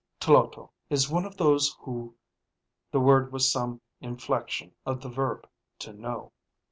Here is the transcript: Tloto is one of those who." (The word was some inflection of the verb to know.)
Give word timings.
Tloto 0.19 0.71
is 0.89 1.11
one 1.11 1.25
of 1.25 1.37
those 1.37 1.75
who." 1.81 2.15
(The 2.91 2.99
word 2.99 3.31
was 3.31 3.51
some 3.51 3.81
inflection 3.99 4.73
of 4.83 4.99
the 4.99 5.09
verb 5.09 5.47
to 5.77 5.93
know.) 5.93 6.31